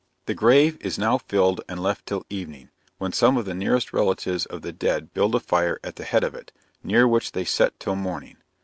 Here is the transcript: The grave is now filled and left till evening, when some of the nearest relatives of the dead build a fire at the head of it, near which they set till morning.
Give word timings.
The 0.25 0.33
grave 0.33 0.79
is 0.81 0.97
now 0.97 1.19
filled 1.19 1.61
and 1.69 1.79
left 1.79 2.07
till 2.07 2.25
evening, 2.27 2.71
when 2.97 3.13
some 3.13 3.37
of 3.37 3.45
the 3.45 3.53
nearest 3.53 3.93
relatives 3.93 4.47
of 4.47 4.63
the 4.63 4.71
dead 4.71 5.13
build 5.13 5.35
a 5.35 5.39
fire 5.39 5.79
at 5.83 5.97
the 5.97 6.05
head 6.05 6.23
of 6.23 6.33
it, 6.33 6.51
near 6.83 7.07
which 7.07 7.33
they 7.33 7.45
set 7.45 7.79
till 7.79 7.95
morning. 7.95 8.37